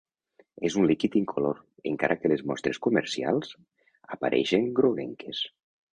És 0.69 0.77
un 0.83 0.87
líquid 0.91 1.17
incolor, 1.19 1.59
encara 1.91 2.17
que 2.23 2.31
les 2.33 2.43
mostres 2.53 2.81
comercials 2.87 3.53
apareixen 4.17 4.71
groguenques. 4.81 5.45